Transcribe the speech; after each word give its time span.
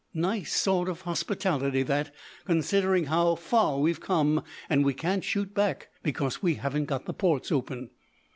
Nice 0.15 0.55
sort 0.55 0.89
of 0.89 1.01
hospitality 1.01 1.83
that, 1.83 2.11
considering 2.45 3.05
how 3.05 3.35
far 3.35 3.77
we've 3.77 3.99
come, 3.99 4.43
and 4.67 4.83
we 4.83 4.95
can't 4.95 5.23
shoot 5.23 5.53
back, 5.53 5.89
because 6.01 6.41
we 6.41 6.55
haven't 6.55 6.85
got 6.85 7.05
the 7.05 7.13
ports 7.13 7.51
open." 7.51 7.91